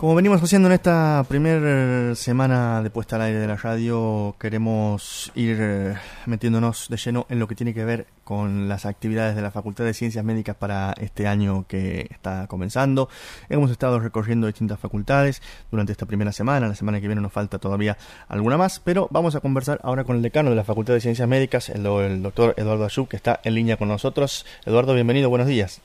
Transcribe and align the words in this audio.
Como 0.00 0.14
venimos 0.14 0.42
haciendo 0.42 0.68
en 0.68 0.72
esta 0.72 1.22
primera 1.28 2.14
semana 2.14 2.82
de 2.82 2.88
puesta 2.88 3.16
al 3.16 3.22
aire 3.22 3.38
de 3.38 3.46
la 3.46 3.56
radio, 3.56 4.34
queremos 4.40 5.30
ir 5.34 5.58
eh, 5.60 5.94
metiéndonos 6.24 6.88
de 6.88 6.96
lleno 6.96 7.26
en 7.28 7.38
lo 7.38 7.46
que 7.46 7.54
tiene 7.54 7.74
que 7.74 7.84
ver 7.84 8.06
con 8.24 8.66
las 8.66 8.86
actividades 8.86 9.36
de 9.36 9.42
la 9.42 9.50
Facultad 9.50 9.84
de 9.84 9.92
Ciencias 9.92 10.24
Médicas 10.24 10.56
para 10.56 10.94
este 10.98 11.26
año 11.26 11.66
que 11.68 12.06
está 12.10 12.46
comenzando. 12.48 13.10
Hemos 13.50 13.70
estado 13.70 14.00
recorriendo 14.00 14.46
distintas 14.46 14.80
facultades 14.80 15.42
durante 15.70 15.92
esta 15.92 16.06
primera 16.06 16.32
semana, 16.32 16.66
la 16.66 16.74
semana 16.74 16.98
que 17.02 17.06
viene 17.06 17.20
nos 17.20 17.34
falta 17.34 17.58
todavía 17.58 17.98
alguna 18.26 18.56
más, 18.56 18.80
pero 18.80 19.06
vamos 19.10 19.36
a 19.36 19.40
conversar 19.40 19.80
ahora 19.82 20.04
con 20.04 20.16
el 20.16 20.22
decano 20.22 20.48
de 20.48 20.56
la 20.56 20.64
Facultad 20.64 20.94
de 20.94 21.02
Ciencias 21.02 21.28
Médicas, 21.28 21.68
el, 21.68 21.82
doctor 22.22 22.54
Eduardo 22.56 22.86
Ayub, 22.86 23.06
que 23.06 23.16
está 23.16 23.40
en 23.44 23.54
línea 23.54 23.76
con 23.76 23.88
nosotros. 23.88 24.46
Eduardo, 24.64 24.94
bienvenido, 24.94 25.28
buenos 25.28 25.46
días. 25.46 25.82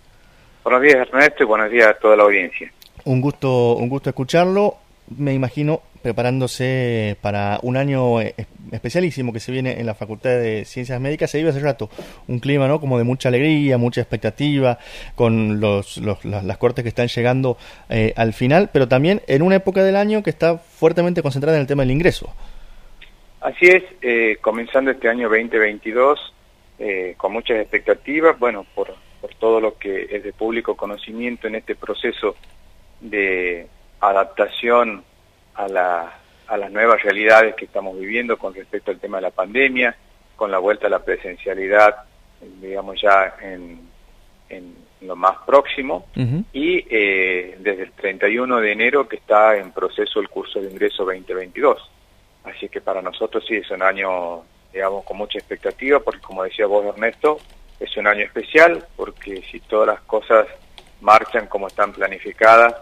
Buenos 0.64 0.84
días 0.84 0.96
Ernesto 0.96 1.44
y 1.44 1.46
buenos 1.46 1.70
días 1.70 1.88
a 1.88 1.94
toda 1.96 2.16
la 2.16 2.24
audiencia. 2.24 2.72
Un 3.06 3.22
gusto, 3.22 3.76
un 3.76 3.88
gusto 3.88 4.10
escucharlo. 4.10 4.78
Me 5.16 5.34
imagino 5.34 5.82
preparándose 6.02 7.18
para 7.22 7.60
un 7.62 7.78
año 7.78 8.20
eh, 8.20 8.34
especialísimo 8.72 9.32
que 9.32 9.40
se 9.40 9.52
viene 9.52 9.80
en 9.80 9.86
la 9.86 9.94
Facultad 9.94 10.32
de 10.32 10.66
Ciencias 10.66 11.00
Médicas. 11.00 11.30
Se 11.30 11.38
vive 11.38 11.52
hace 11.52 11.60
rato 11.60 11.90
un 12.28 12.40
clima, 12.40 12.68
¿no? 12.68 12.80
Como 12.80 12.98
de 12.98 13.04
mucha 13.04 13.30
alegría, 13.30 13.78
mucha 13.78 14.02
expectativa, 14.02 14.80
con 15.14 15.60
los, 15.60 15.98
las, 15.98 16.58
cortes 16.58 16.82
que 16.82 16.90
están 16.90 17.08
llegando 17.08 17.58
eh, 17.90 18.14
al 18.16 18.34
final, 18.34 18.72
pero 18.74 18.88
también 18.88 19.22
en 19.28 19.44
una 19.44 19.58
época 19.58 19.84
del 19.84 19.96
año 19.96 20.24
que 20.24 20.32
está 20.32 20.58
fuertemente 20.58 21.22
concentrada 21.22 21.58
en 21.58 21.62
el 21.62 21.68
tema 21.68 21.84
del 21.84 21.92
ingreso. 21.92 22.34
Así 23.42 23.68
es, 23.68 23.84
eh, 24.02 24.38
comenzando 24.42 24.90
este 24.90 25.10
año 25.10 25.30
2022 25.30 26.34
con 27.18 27.32
muchas 27.32 27.58
expectativas, 27.58 28.38
bueno, 28.38 28.66
por, 28.76 28.94
por 29.22 29.34
todo 29.36 29.62
lo 29.62 29.78
que 29.78 30.08
es 30.12 30.24
de 30.24 30.34
público 30.34 30.76
conocimiento 30.76 31.48
en 31.48 31.56
este 31.56 31.76
proceso 31.76 32.36
de 33.00 33.68
adaptación 34.00 35.04
a, 35.56 35.68
las 35.68 36.72
nuevas 36.72 37.02
realidades 37.02 37.56
que 37.56 37.66
estamos 37.66 37.98
viviendo 38.00 38.38
con 38.38 38.54
respecto 38.54 38.92
al 38.92 39.00
tema 39.00 39.18
de 39.18 39.24
la 39.24 39.32
pandemia, 39.32 39.96
con 40.36 40.52
la 40.52 40.60
vuelta 40.60 40.88
a 40.88 40.90
la 40.90 41.04
presencialidad, 41.04 41.96
digamos 42.62 43.02
ya 43.02 43.36
en, 43.42 43.94
lo 45.02 45.16
más 45.16 45.38
próximo, 45.46 46.08
y 46.52 46.84
eh, 46.90 47.58
desde 47.60 47.84
el 47.84 47.92
31 47.92 48.60
de 48.60 48.72
enero 48.72 49.08
que 49.08 49.18
está 49.18 49.56
en 49.56 49.72
proceso 49.72 50.20
el 50.20 50.30
curso 50.30 50.60
de 50.60 50.72
ingreso 50.72 51.06
2022. 51.06 51.92
Así 52.44 52.70
que 52.70 52.82
para 52.82 53.02
nosotros 53.02 53.44
sí 53.48 53.56
es 53.56 53.70
un 53.72 53.82
año, 53.82 54.44
digamos, 54.74 55.04
con 55.04 55.18
mucha 55.18 55.38
expectativa, 55.38 56.00
porque 56.00 56.22
como 56.22 56.44
decía 56.44 56.68
vos, 56.68 56.86
Ernesto, 56.86 57.40
es 57.80 57.96
un 57.98 58.08
año 58.08 58.24
especial, 58.24 58.86
porque 58.96 59.44
si 59.52 59.60
todas 59.60 59.88
las 59.88 60.02
cosas 60.02 60.48
marchan 61.02 61.48
como 61.48 61.68
están 61.68 61.92
planificadas, 61.92 62.74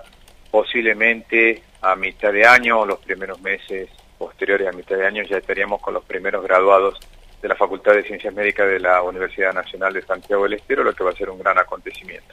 posiblemente 0.53 1.63
a 1.81 1.95
mitad 1.95 2.31
de 2.31 2.45
año 2.45 2.85
los 2.85 2.99
primeros 2.99 3.41
meses 3.41 3.89
posteriores 4.19 4.67
a 4.67 4.71
mitad 4.71 4.95
de 4.95 5.07
año 5.07 5.23
ya 5.23 5.37
estaríamos 5.37 5.81
con 5.81 5.95
los 5.95 6.03
primeros 6.03 6.43
graduados 6.43 6.99
de 7.43 7.49
la 7.49 7.55
Facultad 7.55 7.93
de 7.93 8.03
Ciencias 8.03 8.33
Médicas 8.33 8.65
de 8.65 8.79
la 8.79 9.03
Universidad 9.03 9.53
Nacional 9.53 9.93
de 9.93 10.01
Santiago 10.01 10.43
del 10.43 10.53
Estero, 10.53 10.81
lo 10.81 10.93
que 10.93 11.03
va 11.03 11.09
a 11.09 11.13
ser 11.13 11.29
un 11.29 11.39
gran 11.39 11.57
acontecimiento. 11.59 12.23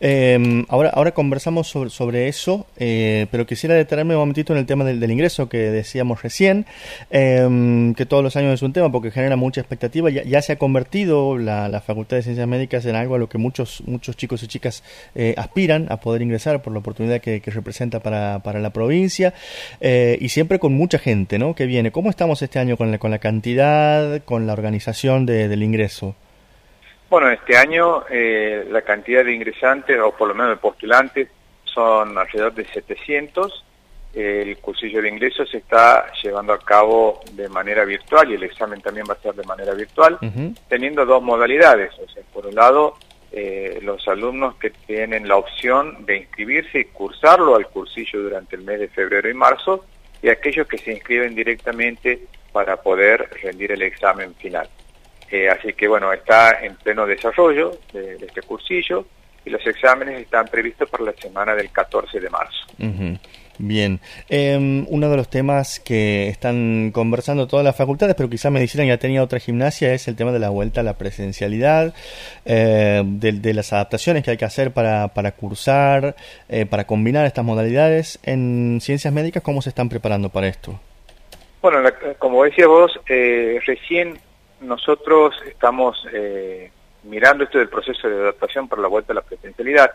Em, 0.00 0.66
ahora, 0.68 0.90
ahora 0.90 1.12
conversamos 1.12 1.68
sobre, 1.68 2.26
eso, 2.26 2.66
eh, 2.76 3.28
pero 3.30 3.46
quisiera 3.46 3.76
detenerme 3.76 4.14
un 4.14 4.20
momentito 4.20 4.52
en 4.52 4.58
el 4.58 4.66
tema 4.66 4.84
del, 4.84 5.08
ingreso 5.08 5.48
que 5.48 5.58
decíamos 5.70 6.22
recién, 6.22 6.66
em, 7.10 7.94
que 7.94 8.06
todos 8.06 8.24
los 8.24 8.34
años 8.34 8.54
es 8.54 8.62
un 8.62 8.72
tema 8.72 8.90
porque 8.90 9.12
genera 9.12 9.36
mucha 9.36 9.60
expectativa. 9.60 10.10
Ya, 10.10 10.42
se 10.42 10.52
ha 10.52 10.58
convertido 10.58 11.38
la, 11.38 11.80
Facultad 11.86 12.16
de 12.16 12.22
Ciencias 12.24 12.48
Médicas 12.48 12.86
en 12.86 12.96
algo 12.96 13.14
a 13.14 13.18
lo 13.18 13.28
que 13.28 13.38
muchos, 13.38 13.84
muchos 13.86 14.16
chicos 14.16 14.42
y 14.42 14.48
chicas 14.48 14.82
eh, 15.14 15.34
aspiran 15.36 15.86
a 15.90 15.98
poder 15.98 16.22
ingresar 16.22 16.60
por 16.62 16.72
la 16.72 16.80
oportunidad 16.80 17.20
que, 17.20 17.40
representa 17.44 18.00
para, 18.00 18.40
para, 18.42 18.58
la 18.58 18.70
provincia 18.70 19.32
eh, 19.80 20.18
y 20.20 20.30
siempre 20.30 20.58
con 20.58 20.72
mucha 20.72 20.98
gente 20.98 21.38
¿no? 21.38 21.54
que 21.54 21.66
viene. 21.66 21.92
¿Cómo 21.92 22.10
estamos 22.10 22.42
este 22.42 22.58
año 22.58 22.76
con 22.76 22.90
la, 22.90 22.98
con 22.98 23.12
la 23.12 23.18
cantidad? 23.18 24.23
Con 24.24 24.46
la 24.46 24.52
organización 24.52 25.26
del 25.26 25.62
ingreso? 25.62 26.14
Bueno, 27.10 27.30
este 27.30 27.56
año 27.56 28.04
eh, 28.10 28.66
la 28.70 28.82
cantidad 28.82 29.24
de 29.24 29.32
ingresantes, 29.32 29.98
o 30.00 30.12
por 30.12 30.28
lo 30.28 30.34
menos 30.34 30.50
de 30.50 30.56
postulantes, 30.56 31.28
son 31.64 32.16
alrededor 32.16 32.54
de 32.54 32.64
700. 32.66 33.64
El 34.14 34.56
cursillo 34.58 35.02
de 35.02 35.08
ingreso 35.08 35.44
se 35.44 35.58
está 35.58 36.06
llevando 36.22 36.52
a 36.52 36.58
cabo 36.58 37.20
de 37.32 37.48
manera 37.48 37.84
virtual 37.84 38.30
y 38.30 38.34
el 38.34 38.44
examen 38.44 38.80
también 38.80 39.06
va 39.08 39.14
a 39.14 39.22
ser 39.22 39.34
de 39.34 39.42
manera 39.44 39.74
virtual, 39.74 40.18
teniendo 40.68 41.04
dos 41.04 41.22
modalidades. 41.22 41.92
O 41.98 42.08
sea, 42.08 42.22
por 42.32 42.46
un 42.46 42.54
lado, 42.54 42.94
eh, 43.32 43.80
los 43.82 44.06
alumnos 44.06 44.54
que 44.56 44.70
tienen 44.70 45.26
la 45.26 45.36
opción 45.36 46.06
de 46.06 46.18
inscribirse 46.18 46.78
y 46.78 46.84
cursarlo 46.84 47.56
al 47.56 47.66
cursillo 47.66 48.22
durante 48.22 48.54
el 48.54 48.62
mes 48.62 48.78
de 48.78 48.86
febrero 48.86 49.28
y 49.28 49.34
marzo, 49.34 49.84
y 50.22 50.28
aquellos 50.28 50.68
que 50.68 50.78
se 50.78 50.92
inscriben 50.92 51.34
directamente 51.34 52.22
para 52.54 52.76
poder 52.76 53.28
rendir 53.42 53.72
el 53.72 53.82
examen 53.82 54.32
final. 54.36 54.68
Eh, 55.28 55.50
así 55.50 55.72
que 55.72 55.88
bueno, 55.88 56.12
está 56.12 56.64
en 56.64 56.76
pleno 56.76 57.04
desarrollo 57.04 57.72
de, 57.92 58.14
este 58.14 58.42
cursillo 58.42 59.04
y 59.44 59.50
los 59.50 59.66
exámenes 59.66 60.20
están 60.20 60.46
previstos 60.46 60.88
para 60.88 61.02
la 61.02 61.12
semana 61.14 61.56
del 61.56 61.70
14 61.70 62.20
de 62.20 62.30
marzo. 62.30 62.64
Bien, 63.58 64.00
em, 64.28 64.86
uno 64.88 65.10
de 65.10 65.16
los 65.16 65.28
temas 65.28 65.80
que 65.80 66.28
están 66.28 66.92
conversando 66.92 67.48
todas 67.48 67.64
las 67.64 67.74
facultades, 67.74 68.14
pero 68.14 68.30
quizá 68.30 68.50
medicina 68.50 68.84
ya 68.84 68.98
tenía 68.98 69.22
otra 69.22 69.40
gimnasia, 69.40 69.92
es 69.92 70.06
el 70.06 70.14
tema 70.14 70.30
de 70.30 70.38
la 70.38 70.50
vuelta 70.50 70.80
a 70.80 70.84
la 70.84 70.94
presencialidad, 70.94 71.92
eh, 72.44 73.02
de, 73.04 73.54
las 73.54 73.72
adaptaciones 73.72 74.22
que 74.22 74.30
hay 74.30 74.36
que 74.36 74.44
hacer 74.44 74.70
para, 74.70 75.08
para 75.08 75.32
cursar, 75.32 76.14
eh, 76.48 76.66
para 76.66 76.86
combinar 76.86 77.26
estas 77.26 77.44
modalidades. 77.44 78.20
En 78.22 78.78
ciencias 78.80 79.12
médicas, 79.12 79.42
¿cómo 79.42 79.60
se 79.60 79.70
están 79.70 79.88
preparando 79.88 80.28
para 80.28 80.46
esto? 80.46 80.78
Bueno, 81.64 81.88
como 82.18 82.44
decías 82.44 82.68
vos, 82.68 83.00
eh, 83.08 83.58
recién 83.64 84.18
nosotros 84.60 85.34
estamos 85.46 85.96
eh, 86.12 86.70
mirando 87.04 87.44
esto 87.44 87.56
del 87.56 87.70
proceso 87.70 88.06
de 88.06 88.16
adaptación 88.16 88.68
para 88.68 88.82
la 88.82 88.88
vuelta 88.88 89.14
a 89.14 89.16
la 89.16 89.22
presencialidad, 89.22 89.90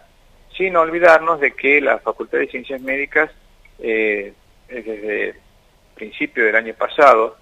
sin 0.58 0.76
olvidarnos 0.76 1.40
de 1.40 1.52
que 1.52 1.80
la 1.80 2.00
Facultad 2.00 2.40
de 2.40 2.48
Ciencias 2.48 2.82
Médicas, 2.82 3.30
eh, 3.78 4.34
desde 4.68 5.36
principio 5.94 6.44
del 6.44 6.56
año 6.56 6.74
pasado, 6.74 7.38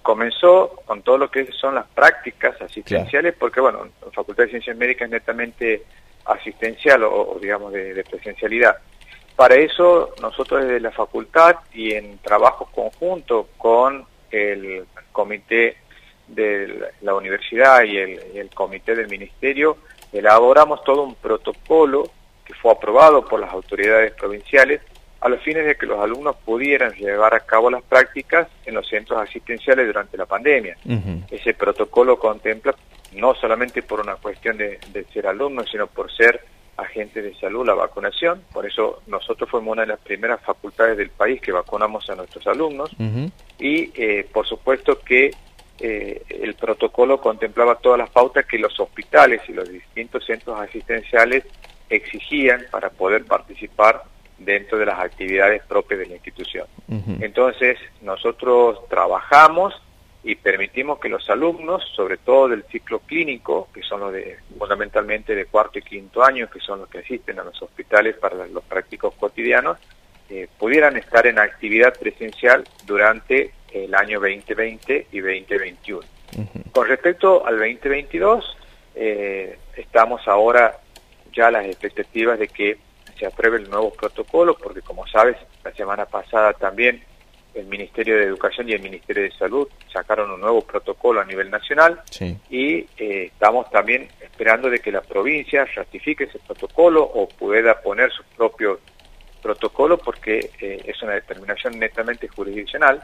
comenzó 0.00 0.80
con 0.86 1.02
todo 1.02 1.18
lo 1.18 1.30
que 1.30 1.52
son 1.52 1.74
las 1.74 1.86
prácticas 1.88 2.58
asistenciales, 2.62 3.34
porque 3.38 3.60
bueno, 3.60 3.86
la 4.02 4.10
Facultad 4.12 4.44
de 4.44 4.48
Ciencias 4.48 4.78
Médicas 4.78 5.08
es 5.08 5.12
netamente 5.12 5.82
asistencial 6.24 7.02
o, 7.04 7.36
digamos 7.38 7.74
de 7.74 8.02
presencialidad. 8.10 8.78
Para 9.38 9.54
eso 9.54 10.14
nosotros 10.20 10.64
desde 10.64 10.80
la 10.80 10.90
facultad 10.90 11.54
y 11.72 11.92
en 11.92 12.18
trabajo 12.18 12.68
conjunto 12.74 13.46
con 13.56 14.04
el 14.32 14.84
comité 15.12 15.76
de 16.26 16.90
la 17.02 17.14
universidad 17.14 17.84
y 17.84 17.98
el, 17.98 18.50
comité 18.52 18.96
del 18.96 19.06
ministerio 19.06 19.76
elaboramos 20.12 20.82
todo 20.82 21.04
un 21.04 21.14
protocolo 21.14 22.10
que 22.44 22.52
fue 22.54 22.72
aprobado 22.72 23.24
por 23.24 23.38
las 23.38 23.52
autoridades 23.52 24.12
provinciales 24.14 24.80
a 25.20 25.28
los 25.28 25.40
fines 25.44 25.64
de 25.66 25.76
que 25.76 25.86
los 25.86 26.00
alumnos 26.00 26.34
pudieran 26.44 26.90
llevar 26.94 27.32
a 27.32 27.38
cabo 27.38 27.70
las 27.70 27.84
prácticas 27.84 28.48
en 28.66 28.74
los 28.74 28.88
centros 28.88 29.22
asistenciales 29.22 29.86
durante 29.86 30.16
la 30.16 30.26
pandemia. 30.26 30.76
Ese 31.30 31.54
protocolo 31.54 32.18
contempla 32.18 32.74
no 33.12 33.36
solamente 33.36 33.84
por 33.84 34.00
una 34.00 34.16
cuestión 34.16 34.56
de, 34.56 34.80
de 34.92 35.04
ser 35.12 35.28
alumnos, 35.28 35.70
sino 35.70 35.86
por 35.86 36.10
ser 36.10 36.42
agentes 36.78 37.24
de 37.24 37.34
salud 37.34 37.66
la 37.66 37.74
vacunación, 37.74 38.42
por 38.52 38.64
eso 38.64 39.02
nosotros 39.08 39.50
fuimos 39.50 39.72
una 39.72 39.82
de 39.82 39.88
las 39.88 40.00
primeras 40.00 40.40
facultades 40.40 40.96
del 40.96 41.10
país 41.10 41.40
que 41.40 41.52
vacunamos 41.52 42.08
a 42.08 42.14
nuestros 42.14 42.46
alumnos. 42.46 42.90
Y 43.58 43.90
eh, 44.00 44.26
por 44.32 44.46
supuesto 44.46 45.00
que 45.00 45.32
eh, 45.80 46.22
el 46.28 46.54
protocolo 46.54 47.20
contemplaba 47.20 47.76
todas 47.76 47.98
las 47.98 48.10
pautas 48.10 48.46
que 48.46 48.58
los 48.58 48.78
hospitales 48.78 49.42
y 49.48 49.52
los 49.52 49.68
distintos 49.68 50.24
centros 50.24 50.58
asistenciales 50.60 51.44
exigían 51.90 52.64
para 52.70 52.90
poder 52.90 53.24
participar 53.24 54.04
dentro 54.38 54.78
de 54.78 54.86
las 54.86 55.00
actividades 55.00 55.62
propias 55.64 56.00
de 56.00 56.06
la 56.06 56.14
institución. 56.14 56.66
Entonces, 57.20 57.78
nosotros 58.02 58.78
trabajamos 58.88 59.74
y 60.28 60.34
permitimos 60.36 61.00
que 61.00 61.08
los 61.08 61.30
alumnos, 61.30 61.82
sobre 61.96 62.18
todo 62.18 62.48
del 62.48 62.62
ciclo 62.64 62.98
clínico, 62.98 63.70
que 63.72 63.82
son 63.82 64.00
los 64.00 64.12
de 64.12 64.36
fundamentalmente 64.58 65.34
de 65.34 65.46
cuarto 65.46 65.78
y 65.78 65.82
quinto 65.82 66.22
año, 66.22 66.50
que 66.50 66.60
son 66.60 66.80
los 66.80 66.88
que 66.90 66.98
asisten 66.98 67.38
a 67.40 67.44
los 67.44 67.62
hospitales 67.62 68.14
para 68.16 68.46
los 68.46 68.62
prácticos 68.64 69.14
cotidianos, 69.14 69.78
eh, 70.28 70.46
pudieran 70.58 70.98
estar 70.98 71.26
en 71.26 71.38
actividad 71.38 71.98
presencial 71.98 72.62
durante 72.84 73.52
el 73.72 73.94
año 73.94 74.20
2020 74.20 75.06
y 75.10 75.20
2021. 75.20 76.06
Con 76.72 76.86
respecto 76.86 77.46
al 77.46 77.56
2022, 77.56 78.58
eh, 78.96 79.58
estamos 79.78 80.28
ahora 80.28 80.78
ya 81.32 81.46
a 81.46 81.52
las 81.52 81.64
expectativas 81.64 82.38
de 82.38 82.48
que 82.48 82.76
se 83.18 83.24
apruebe 83.24 83.56
el 83.56 83.70
nuevo 83.70 83.94
protocolo, 83.94 84.58
porque 84.58 84.82
como 84.82 85.06
sabes, 85.06 85.38
la 85.64 85.72
semana 85.72 86.04
pasada 86.04 86.52
también 86.52 87.02
el 87.58 87.66
Ministerio 87.66 88.16
de 88.16 88.24
Educación 88.24 88.68
y 88.68 88.72
el 88.72 88.82
Ministerio 88.82 89.24
de 89.24 89.32
Salud 89.32 89.68
sacaron 89.92 90.30
un 90.30 90.40
nuevo 90.40 90.62
protocolo 90.62 91.20
a 91.20 91.24
nivel 91.24 91.50
nacional 91.50 92.00
y 92.50 92.86
eh, 92.96 93.30
estamos 93.32 93.70
también 93.70 94.08
esperando 94.20 94.70
de 94.70 94.78
que 94.78 94.92
la 94.92 95.00
provincia 95.00 95.64
ratifique 95.74 96.24
ese 96.24 96.38
protocolo 96.38 97.02
o 97.02 97.28
pueda 97.28 97.80
poner 97.80 98.10
sus 98.12 98.26
propios 98.36 98.78
protocolo 99.42 99.98
porque 99.98 100.50
eh, 100.60 100.82
es 100.84 101.02
una 101.02 101.12
determinación 101.12 101.78
netamente 101.78 102.28
jurisdiccional 102.28 103.02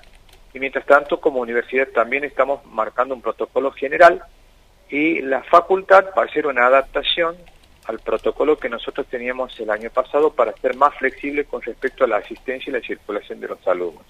y 0.52 0.58
mientras 0.58 0.86
tanto 0.86 1.20
como 1.20 1.40
universidad 1.40 1.88
también 1.88 2.24
estamos 2.24 2.64
marcando 2.66 3.14
un 3.14 3.22
protocolo 3.22 3.72
general 3.72 4.22
y 4.88 5.20
la 5.22 5.42
facultad 5.42 6.06
va 6.16 6.22
a 6.22 6.26
hacer 6.26 6.46
una 6.46 6.66
adaptación 6.66 7.36
al 7.86 7.98
protocolo 7.98 8.56
que 8.56 8.68
nosotros 8.68 9.06
teníamos 9.08 9.58
el 9.60 9.70
año 9.70 9.90
pasado 9.90 10.32
para 10.32 10.52
ser 10.54 10.76
más 10.76 10.94
flexible 10.96 11.44
con 11.44 11.60
respecto 11.62 12.04
a 12.04 12.08
la 12.08 12.16
asistencia 12.16 12.70
y 12.70 12.72
la 12.72 12.80
circulación 12.80 13.40
de 13.40 13.48
los 13.48 13.66
alumnos. 13.66 14.04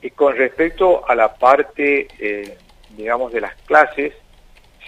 Y 0.00 0.10
con 0.10 0.36
respecto 0.36 1.08
a 1.08 1.14
la 1.14 1.34
parte, 1.34 2.08
eh, 2.18 2.56
digamos, 2.96 3.32
de 3.32 3.40
las 3.40 3.54
clases, 3.62 4.12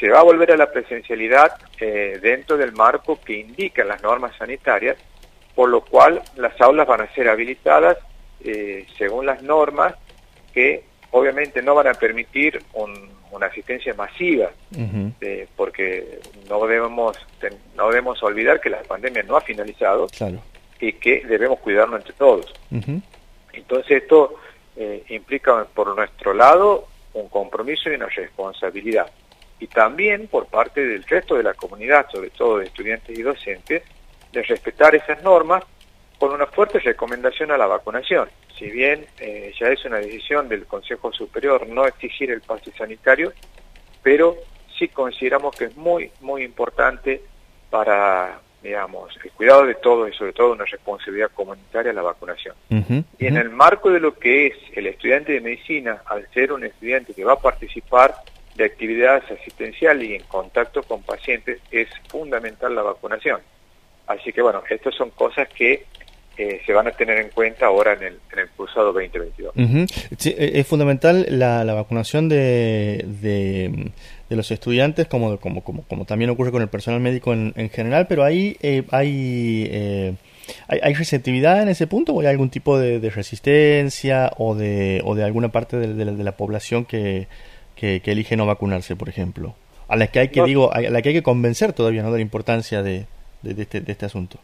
se 0.00 0.08
va 0.08 0.20
a 0.20 0.24
volver 0.24 0.50
a 0.52 0.56
la 0.56 0.72
presencialidad 0.72 1.52
eh, 1.78 2.18
dentro 2.22 2.56
del 2.56 2.72
marco 2.72 3.20
que 3.20 3.34
indican 3.34 3.86
las 3.86 4.02
normas 4.02 4.34
sanitarias, 4.36 4.96
por 5.54 5.68
lo 5.68 5.82
cual 5.82 6.22
las 6.36 6.58
aulas 6.60 6.86
van 6.86 7.02
a 7.02 7.14
ser 7.14 7.28
habilitadas 7.28 7.98
eh, 8.42 8.86
según 8.96 9.26
las 9.26 9.42
normas 9.42 9.94
que 10.54 10.84
obviamente 11.10 11.60
no 11.60 11.74
van 11.74 11.88
a 11.88 11.94
permitir 11.94 12.62
una 12.72 13.46
asistencia 13.46 13.92
masiva, 13.94 14.50
eh, 15.20 15.46
porque 15.54 16.20
no 16.48 16.66
debemos, 16.66 17.16
no 17.76 17.88
debemos 17.88 18.22
olvidar 18.22 18.60
que 18.60 18.70
la 18.70 18.82
pandemia 18.82 19.22
no 19.24 19.36
ha 19.36 19.40
finalizado 19.40 20.06
y 20.80 20.92
que 20.94 21.24
debemos 21.26 21.58
cuidarnos 21.60 22.00
entre 22.00 22.14
todos. 22.14 22.52
Entonces 23.52 24.02
esto 24.02 24.36
eh, 24.82 25.04
implica 25.10 25.66
por 25.74 25.94
nuestro 25.94 26.32
lado 26.32 26.88
un 27.12 27.28
compromiso 27.28 27.90
y 27.90 27.96
una 27.96 28.06
responsabilidad. 28.06 29.10
Y 29.58 29.66
también 29.66 30.26
por 30.26 30.46
parte 30.46 30.82
del 30.82 31.04
resto 31.04 31.34
de 31.34 31.42
la 31.42 31.52
comunidad, 31.52 32.06
sobre 32.10 32.30
todo 32.30 32.56
de 32.56 32.64
estudiantes 32.64 33.18
y 33.18 33.20
docentes, 33.20 33.82
de 34.32 34.42
respetar 34.42 34.94
esas 34.94 35.22
normas 35.22 35.64
con 36.18 36.32
una 36.32 36.46
fuerte 36.46 36.78
recomendación 36.78 37.50
a 37.50 37.58
la 37.58 37.66
vacunación. 37.66 38.30
Si 38.58 38.70
bien 38.70 39.06
eh, 39.18 39.52
ya 39.60 39.68
es 39.68 39.84
una 39.84 39.98
decisión 39.98 40.48
del 40.48 40.64
Consejo 40.64 41.12
Superior 41.12 41.66
no 41.68 41.84
exigir 41.86 42.30
el 42.30 42.40
pase 42.40 42.72
sanitario, 42.72 43.34
pero 44.02 44.38
sí 44.78 44.88
consideramos 44.88 45.54
que 45.54 45.66
es 45.66 45.76
muy, 45.76 46.10
muy 46.22 46.42
importante 46.42 47.20
para, 47.68 48.40
digamos, 48.62 49.16
el 49.24 49.30
cuidado 49.32 49.64
de 49.64 49.74
todos 49.74 50.10
y 50.10 50.12
sobre 50.12 50.32
todo 50.32 50.52
una 50.52 50.64
responsabilidad 50.64 51.30
comunitaria 51.32 51.92
la 51.92 52.02
vacunación. 52.02 52.54
Y 53.18 53.26
en 53.26 53.36
el 53.36 53.50
marco 53.50 53.90
de 53.90 54.00
lo 54.00 54.14
que 54.18 54.48
es 54.48 54.54
el 54.74 54.86
estudiante 54.86 55.32
de 55.32 55.40
medicina, 55.40 56.02
al 56.06 56.28
ser 56.32 56.52
un 56.52 56.64
estudiante 56.64 57.14
que 57.14 57.24
va 57.24 57.34
a 57.34 57.40
participar 57.40 58.14
de 58.54 58.64
actividades 58.64 59.24
asistenciales 59.30 60.08
y 60.08 60.14
en 60.14 60.22
contacto 60.24 60.82
con 60.82 61.02
pacientes, 61.02 61.60
es 61.70 61.88
fundamental 62.08 62.74
la 62.74 62.82
vacunación. 62.82 63.40
Así 64.06 64.32
que 64.32 64.42
bueno, 64.42 64.62
estas 64.68 64.94
son 64.94 65.10
cosas 65.10 65.48
que 65.48 65.86
eh, 66.36 66.62
se 66.64 66.72
van 66.72 66.86
a 66.88 66.90
tener 66.92 67.18
en 67.18 67.28
cuenta 67.30 67.66
ahora 67.66 67.92
en 67.92 68.02
el, 68.02 68.18
en 68.32 68.38
el 68.38 68.48
cursado 68.50 68.92
2022. 68.92 69.54
E, 69.56 70.58
es 70.58 70.66
fundamental 70.66 71.26
la, 71.28 71.64
vacunación 71.74 72.28
de, 72.28 73.04
de, 73.06 73.92
los 74.36 74.50
estudiantes, 74.50 75.06
como, 75.08 75.38
como, 75.38 75.62
como, 75.62 75.82
como, 75.82 76.04
también 76.04 76.30
ocurre 76.30 76.52
con 76.52 76.62
el 76.62 76.68
personal 76.68 77.00
médico 77.00 77.32
en, 77.32 77.70
general, 77.70 78.06
pero 78.08 78.24
ahí 78.24 78.56
eh, 78.62 78.84
eh, 78.92 80.14
hay, 80.68 80.80
hay, 80.82 80.94
receptividad 80.94 81.62
en 81.62 81.68
ese 81.68 81.86
punto 81.86 82.12
o 82.12 82.20
hay 82.20 82.28
algún 82.28 82.50
tipo 82.50 82.78
de, 82.78 83.10
resistencia 83.10 84.30
o 84.36 84.54
de, 84.54 85.02
o 85.04 85.14
de 85.14 85.24
alguna 85.24 85.48
parte 85.48 85.76
de, 85.76 86.04
la, 86.04 86.32
población 86.36 86.84
que, 86.84 87.26
que, 87.74 88.00
elige 88.04 88.36
no 88.36 88.46
vacunarse, 88.46 88.94
por 88.96 89.08
ejemplo, 89.08 89.54
a 89.88 89.96
la 89.96 90.06
que 90.06 90.20
hay 90.20 90.28
que, 90.28 90.42
digo, 90.44 90.72
a 90.72 90.80
la 90.80 91.02
que 91.02 91.08
hay 91.08 91.14
que 91.16 91.22
convencer 91.22 91.72
todavía 91.72 92.02
¿no? 92.02 92.12
de 92.12 92.18
la 92.18 92.22
importancia 92.22 92.82
de, 92.82 93.06
de, 93.42 93.62
este, 93.62 93.80
de 93.80 93.92
este 93.92 94.06
asunto. 94.06 94.38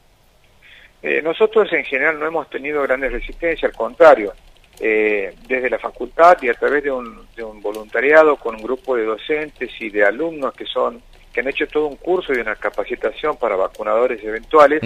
Eh, 1.03 1.23
nosotros 1.23 1.73
en 1.73 1.85
general 1.85 2.19
no 2.19 2.27
hemos 2.27 2.51
tenido 2.51 2.83
grandes 2.83 3.13
resistencias, 3.13 3.71
al 3.71 3.77
contrario, 3.77 4.33
eh, 4.81 5.35
desde 5.49 5.71
la 5.71 5.79
facultad 5.79 6.39
y 6.43 6.49
a 6.49 6.55
través 6.55 6.85
de 6.85 6.91
un, 6.91 7.27
de 7.35 7.43
un, 7.43 7.63
voluntariado 7.63 8.37
con 8.37 8.57
un 8.57 8.63
grupo 8.63 8.97
de 8.97 9.05
docentes 9.05 9.71
y 9.81 9.91
de 9.91 10.05
alumnos 10.05 10.55
que 10.55 10.67
son 10.67 11.03
que 11.33 11.41
han 11.41 11.49
hecho 11.49 11.67
todo 11.69 11.87
un 11.87 11.97
curso 11.97 12.33
y 12.33 12.39
una 12.39 12.57
capacitación 12.57 13.37
para 13.37 13.57
vacunadores 13.57 14.25
eventuales. 14.25 14.81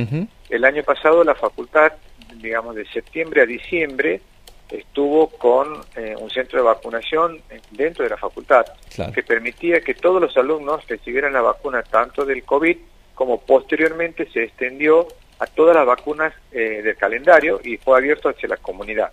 El 0.48 0.64
año 0.64 0.82
pasado 0.82 1.22
la 1.22 1.36
facultad, 1.36 1.92
digamos 2.38 2.74
de 2.74 2.84
septiembre 2.86 3.42
a 3.42 3.46
diciembre, 3.46 4.20
estuvo 4.68 5.28
con 5.28 5.80
eh, 5.96 6.16
un 6.18 6.28
centro 6.28 6.58
de 6.58 6.64
vacunación 6.64 7.40
dentro 7.70 8.02
de 8.02 8.10
la 8.10 8.16
facultad 8.16 8.66
que 9.14 9.22
permitía 9.22 9.80
que 9.80 9.94
todos 9.94 10.20
los 10.20 10.36
alumnos 10.36 10.86
recibieran 10.88 11.32
la 11.32 11.40
vacuna 11.40 11.82
tanto 11.82 12.24
del 12.24 12.42
COVID 12.42 12.76
como 13.14 13.40
posteriormente 13.40 14.28
se 14.32 14.44
extendió 14.44 15.06
a 15.38 15.46
todas 15.46 15.76
las 15.76 15.86
vacunas 15.86 16.32
eh, 16.52 16.80
del 16.82 16.96
calendario 16.96 17.60
y 17.62 17.76
fue 17.76 17.98
abierto 17.98 18.28
hacia 18.28 18.48
la 18.48 18.56
comunidad. 18.56 19.10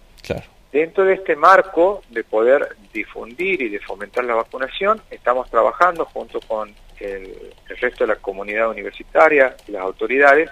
Dentro 0.71 1.05
de 1.05 1.13
este 1.13 1.35
marco 1.35 2.01
de 2.09 2.23
poder 2.25 2.75
difundir 2.93 3.61
y 3.61 3.69
de 3.69 3.79
fomentar 3.79 4.25
la 4.25 4.35
vacunación, 4.35 5.01
estamos 5.09 5.49
trabajando 5.49 6.05
junto 6.05 6.41
con 6.41 6.73
el, 6.99 7.53
resto 7.79 8.03
de 8.03 8.13
la 8.13 8.15
comunidad 8.17 8.69
universitaria 8.69 9.55
las 9.67 9.81
autoridades 9.81 10.49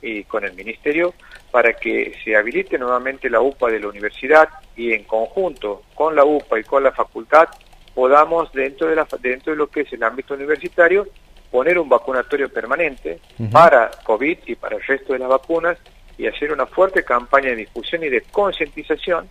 y 0.00 0.24
con 0.24 0.44
el 0.44 0.54
ministerio 0.54 1.14
para 1.50 1.74
que 1.74 2.14
se 2.24 2.34
habilite 2.34 2.76
nuevamente 2.78 3.30
la 3.30 3.40
UPA 3.40 3.70
de 3.70 3.78
la 3.78 3.88
universidad 3.88 4.48
y 4.74 4.92
en 4.92 5.04
conjunto 5.04 5.82
con 5.94 6.16
la 6.16 6.24
UPA 6.24 6.58
y 6.58 6.64
con 6.64 6.82
la 6.82 6.92
facultad 6.92 7.48
podamos 7.94 8.50
dentro 8.52 8.88
de, 8.88 8.96
la, 8.96 9.06
dentro 9.20 9.52
de 9.52 9.58
lo 9.58 9.68
que 9.68 9.82
es 9.82 9.92
el 9.92 10.02
ámbito 10.02 10.34
universitario 10.34 11.06
poner 11.50 11.78
un 11.78 11.88
vacunatorio 11.88 12.48
permanente 12.48 13.20
para 13.52 13.90
COVID 14.02 14.38
y 14.46 14.54
para 14.56 14.76
el 14.76 14.82
resto 14.82 15.12
de 15.12 15.18
las 15.20 15.28
vacunas 15.28 15.78
y 16.16 16.26
hacer 16.26 16.52
una 16.52 16.66
fuerte 16.66 17.04
campaña 17.04 17.50
de 17.50 17.56
difusión 17.56 18.02
y 18.02 18.08
de 18.08 18.22
concientización 18.22 19.28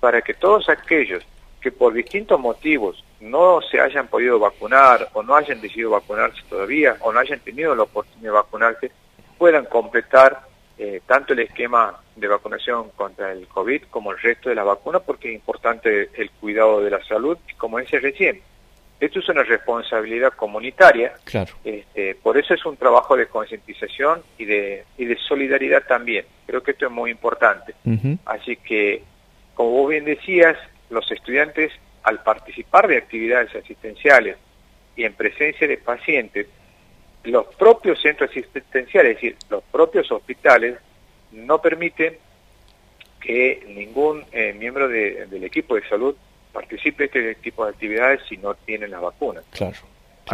para 0.00 0.22
que 0.22 0.34
todos 0.34 0.68
aquellos 0.68 1.24
que 1.60 1.72
por 1.72 1.92
distintos 1.92 2.38
motivos 2.38 3.04
no 3.20 3.60
se 3.60 3.80
hayan 3.80 4.06
podido 4.06 4.38
vacunar 4.38 5.08
o 5.12 5.22
no 5.22 5.34
hayan 5.34 5.60
decidido 5.60 5.90
vacunarse 5.90 6.40
todavía 6.48 6.96
o 7.00 7.12
no 7.12 7.18
hayan 7.18 7.40
tenido 7.40 7.74
la 7.74 7.82
oportunidad 7.82 8.22
de 8.22 8.30
vacunarse 8.30 8.90
puedan 9.36 9.64
completar 9.64 10.42
eh, 10.78 11.00
tanto 11.06 11.32
el 11.32 11.40
esquema 11.40 11.98
de 12.14 12.28
vacunación 12.28 12.90
contra 12.94 13.32
el 13.32 13.48
COVID 13.48 13.84
como 13.90 14.12
el 14.12 14.18
resto 14.20 14.48
de 14.48 14.54
la 14.54 14.62
vacuna 14.62 15.00
porque 15.00 15.30
es 15.30 15.34
importante 15.34 16.10
el 16.14 16.30
cuidado 16.30 16.80
de 16.80 16.90
la 16.90 17.04
salud 17.04 17.36
como 17.56 17.78
decía 17.78 17.98
recién, 17.98 18.40
esto 19.00 19.20
es 19.20 19.28
una 19.28 19.44
responsabilidad 19.44 20.32
comunitaria, 20.32 21.12
claro. 21.24 21.52
este, 21.64 22.16
por 22.16 22.36
eso 22.36 22.54
es 22.54 22.66
un 22.66 22.76
trabajo 22.76 23.16
de 23.16 23.26
concientización 23.26 24.22
y 24.38 24.44
de, 24.44 24.84
y 24.96 25.04
de 25.04 25.16
solidaridad 25.16 25.84
también. 25.86 26.26
Creo 26.46 26.62
que 26.62 26.72
esto 26.72 26.86
es 26.86 26.92
muy 26.92 27.12
importante. 27.12 27.74
Así 28.24 28.56
que, 28.56 29.02
como 29.58 29.70
vos 29.70 29.90
bien 29.90 30.04
decías, 30.04 30.56
los 30.88 31.10
estudiantes 31.10 31.72
al 32.04 32.22
participar 32.22 32.86
de 32.86 32.96
actividades 32.96 33.52
asistenciales 33.56 34.36
y 34.94 35.02
en 35.02 35.14
presencia 35.14 35.66
de 35.66 35.76
pacientes, 35.78 36.46
los 37.24 37.44
propios 37.56 38.00
centros 38.00 38.30
asistenciales, 38.30 39.16
es 39.16 39.20
decir, 39.20 39.36
los 39.50 39.64
propios 39.64 40.12
hospitales, 40.12 40.78
no 41.32 41.60
permiten 41.60 42.16
que 43.18 43.64
ningún 43.66 44.24
eh, 44.30 44.52
miembro 44.52 44.86
del 44.86 45.42
equipo 45.42 45.74
de 45.74 45.88
salud 45.88 46.14
participe 46.52 47.06
este 47.06 47.34
tipo 47.34 47.64
de 47.64 47.72
actividades 47.72 48.20
si 48.28 48.36
no 48.36 48.54
tienen 48.54 48.92
la 48.92 49.00
vacuna. 49.00 49.42
Claro. 49.50 49.76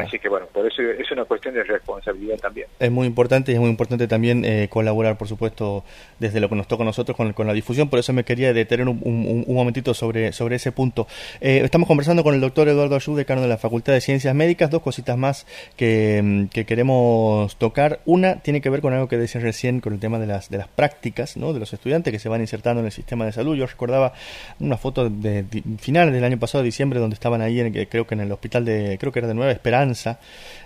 Así 0.02 0.18
que 0.18 0.28
bueno, 0.28 0.46
por 0.52 0.66
eso 0.66 0.82
es 0.82 1.10
una 1.10 1.24
cuestión 1.24 1.54
de 1.54 1.62
responsabilidad 1.64 2.36
también. 2.38 2.66
Es 2.78 2.90
muy 2.90 3.06
importante 3.06 3.52
y 3.52 3.54
es 3.54 3.60
muy 3.60 3.70
importante 3.70 4.08
también 4.08 4.44
eh, 4.44 4.68
colaborar, 4.70 5.16
por 5.16 5.28
supuesto, 5.28 5.84
desde 6.18 6.40
lo 6.40 6.48
que 6.48 6.56
nos 6.56 6.66
toca 6.66 6.82
a 6.82 6.86
nosotros 6.86 7.16
con, 7.16 7.32
con 7.32 7.46
la 7.46 7.52
difusión. 7.52 7.88
Por 7.88 7.98
eso 7.98 8.12
me 8.12 8.24
quería 8.24 8.52
detener 8.52 8.88
un, 8.88 9.00
un, 9.46 9.54
momentito 9.54 9.94
sobre, 9.94 10.32
sobre 10.32 10.56
ese 10.56 10.72
punto. 10.72 11.06
Eh, 11.40 11.60
estamos 11.64 11.86
conversando 11.86 12.24
con 12.24 12.34
el 12.34 12.40
doctor 12.40 12.68
Eduardo 12.68 12.96
Ayú, 12.96 13.14
decano 13.14 13.42
de 13.42 13.48
la 13.48 13.58
Facultad 13.58 13.92
de 13.92 14.00
Ciencias 14.00 14.34
Médicas. 14.34 14.70
Dos 14.70 14.82
cositas 14.82 15.16
más 15.16 15.46
que, 15.76 16.20
mm, 16.22 16.46
que, 16.46 16.64
queremos 16.64 17.56
tocar. 17.56 18.00
Una 18.04 18.36
tiene 18.36 18.60
que 18.60 18.70
ver 18.70 18.80
con 18.80 18.92
algo 18.92 19.08
que 19.08 19.18
decía 19.18 19.40
recién, 19.40 19.80
con 19.80 19.92
el 19.92 20.00
tema 20.00 20.18
de 20.18 20.26
las, 20.26 20.50
de 20.50 20.58
las 20.58 20.68
prácticas 20.68 21.36
¿no? 21.36 21.52
de 21.52 21.60
los 21.60 21.72
estudiantes 21.72 22.12
que 22.12 22.18
se 22.18 22.28
van 22.28 22.40
insertando 22.40 22.80
en 22.80 22.86
el 22.86 22.92
sistema 22.92 23.26
de 23.26 23.32
salud. 23.32 23.56
Yo 23.56 23.66
recordaba 23.66 24.12
una 24.60 24.76
foto 24.76 25.08
de, 25.08 25.44
finales 25.78 26.14
del 26.14 26.24
año 26.24 26.38
pasado, 26.38 26.62
de 26.62 26.66
diciembre, 26.66 26.98
donde 26.98 27.14
estaban 27.14 27.40
ahí, 27.42 27.60
en, 27.60 27.72
creo 27.86 28.06
que 28.06 28.14
en 28.14 28.20
el 28.20 28.32
hospital 28.32 28.64
de, 28.64 28.96
creo 28.98 29.12
que 29.12 29.18
era 29.20 29.28
de 29.28 29.34
Nueva 29.34 29.52
Esperanza 29.52 29.83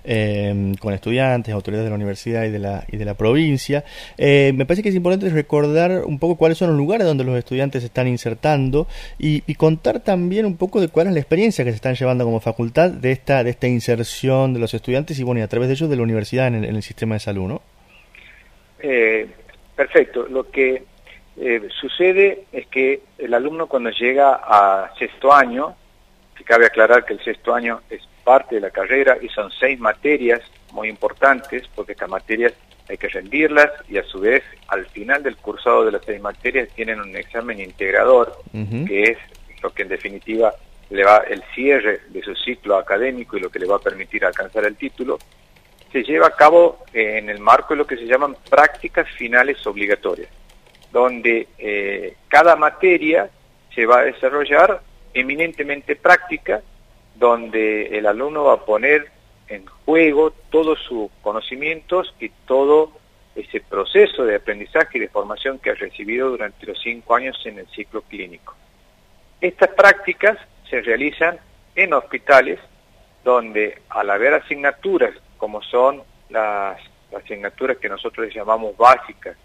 eh, 0.04 0.74
con 0.80 0.94
estudiantes, 0.94 1.52
autoridades 1.52 1.84
de 1.84 1.90
la 1.90 1.96
universidad 1.96 2.44
y 2.44 2.50
de 2.50 2.58
la, 2.58 2.84
y 2.90 2.96
de 2.96 3.04
la 3.04 3.14
provincia. 3.14 3.84
Eh, 4.16 4.52
me 4.54 4.64
parece 4.66 4.82
que 4.82 4.88
es 4.88 4.94
importante 4.94 5.28
recordar 5.30 6.04
un 6.04 6.18
poco 6.18 6.36
cuáles 6.36 6.58
son 6.58 6.68
los 6.68 6.78
lugares 6.78 7.06
donde 7.06 7.24
los 7.24 7.36
estudiantes 7.36 7.82
se 7.82 7.86
están 7.86 8.08
insertando 8.08 8.86
y, 9.18 9.42
contar 9.54 9.98
también 10.00 10.46
un 10.46 10.56
poco 10.56 10.80
de 10.80 10.86
cuál 10.86 11.08
es 11.08 11.14
la 11.14 11.18
experiencia 11.18 11.64
que 11.64 11.70
se 11.70 11.76
están 11.76 11.94
llevando 11.94 12.24
como 12.24 12.38
facultad 12.38 12.90
de 12.90 13.10
esta, 13.10 13.42
de 13.42 13.50
esta 13.50 13.66
inserción 13.66 14.54
de 14.54 14.60
los 14.60 14.72
estudiantes 14.72 15.18
y 15.18 15.24
bueno, 15.24 15.40
y 15.40 15.42
a 15.42 15.48
través 15.48 15.68
de 15.68 15.74
ellos 15.74 15.90
de 15.90 15.96
la 15.96 16.02
universidad 16.02 16.46
en 16.46 16.64
el, 16.64 16.82
sistema 16.82 17.16
de 17.16 17.18
salud, 17.18 17.48
¿no? 17.48 17.62
Eh, 18.80 19.26
perfecto. 19.74 20.28
Lo 20.28 20.48
que 20.48 20.84
sucede 21.80 22.44
es 22.52 22.66
que 22.68 23.00
el 23.18 23.34
alumno 23.34 23.66
cuando 23.66 23.90
llega 23.90 24.40
a 24.42 24.92
sexto 24.98 25.32
año, 25.32 25.74
que 26.38 26.44
cabe 26.44 26.66
aclarar 26.66 27.04
que 27.04 27.14
el 27.14 27.24
sexto 27.24 27.52
año 27.52 27.80
es 27.90 28.00
parte 28.22 28.54
de 28.54 28.60
la 28.60 28.70
carrera 28.70 29.18
y 29.20 29.28
son 29.28 29.50
seis 29.50 29.78
materias 29.80 30.40
muy 30.72 30.88
importantes, 30.88 31.64
porque 31.74 31.92
estas 31.92 32.08
materias 32.08 32.52
hay 32.88 32.96
que 32.96 33.08
rendirlas 33.08 33.70
y 33.88 33.98
a 33.98 34.04
su 34.04 34.20
vez 34.20 34.44
al 34.68 34.86
final 34.86 35.22
del 35.22 35.36
cursado 35.36 35.84
de 35.84 35.92
las 35.92 36.04
seis 36.04 36.20
materias 36.20 36.68
tienen 36.74 37.00
un 37.00 37.14
examen 37.16 37.60
integrador, 37.60 38.38
que 38.86 39.02
es 39.02 39.18
lo 39.62 39.70
que 39.70 39.82
en 39.82 39.88
definitiva 39.88 40.54
le 40.90 41.04
va 41.04 41.18
el 41.28 41.42
cierre 41.54 42.02
de 42.08 42.22
su 42.22 42.34
ciclo 42.36 42.76
académico 42.76 43.36
y 43.36 43.40
lo 43.40 43.50
que 43.50 43.58
le 43.58 43.66
va 43.66 43.76
a 43.76 43.80
permitir 43.80 44.24
alcanzar 44.24 44.64
el 44.64 44.76
título, 44.76 45.18
se 45.92 46.02
lleva 46.04 46.28
a 46.28 46.36
cabo 46.36 46.84
en 46.92 47.28
el 47.28 47.40
marco 47.40 47.74
de 47.74 47.78
lo 47.78 47.86
que 47.86 47.96
se 47.96 48.06
llaman 48.06 48.36
prácticas 48.48 49.08
finales 49.10 49.66
obligatorias, 49.66 50.30
donde 50.92 51.48
eh, 51.58 52.14
cada 52.28 52.54
materia 52.54 53.28
se 53.74 53.86
va 53.86 54.00
a 54.00 54.04
desarrollar 54.04 54.80
eminentemente 55.14 55.96
práctica, 55.96 56.62
donde 57.14 57.98
el 57.98 58.06
alumno 58.06 58.44
va 58.44 58.54
a 58.54 58.64
poner 58.64 59.10
en 59.48 59.66
juego 59.66 60.30
todos 60.50 60.78
sus 60.80 61.10
conocimientos 61.22 62.14
y 62.20 62.28
todo 62.46 62.92
ese 63.34 63.60
proceso 63.60 64.24
de 64.24 64.36
aprendizaje 64.36 64.98
y 64.98 65.00
de 65.00 65.08
formación 65.08 65.58
que 65.58 65.70
ha 65.70 65.74
recibido 65.74 66.30
durante 66.30 66.66
los 66.66 66.80
cinco 66.80 67.14
años 67.14 67.40
en 67.44 67.58
el 67.58 67.66
ciclo 67.68 68.02
clínico. 68.02 68.56
Estas 69.40 69.70
prácticas 69.70 70.38
se 70.68 70.80
realizan 70.80 71.38
en 71.74 71.92
hospitales 71.92 72.58
donde 73.24 73.82
al 73.88 74.10
haber 74.10 74.34
asignaturas 74.34 75.14
como 75.36 75.62
son 75.62 76.02
las, 76.28 76.78
asignaturas 77.16 77.78
que 77.78 77.88
nosotros 77.88 78.34
llamamos 78.34 78.76
básicas, 78.76 79.36